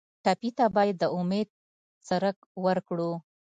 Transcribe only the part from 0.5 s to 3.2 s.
ته باید د امید څرک ورکړو.